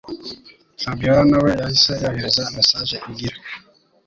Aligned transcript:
Fabiora 0.81 1.21
nawe 1.29 1.49
yahise 1.61 1.91
yohereza 2.01 2.43
message 2.55 2.95
igira 3.09 3.37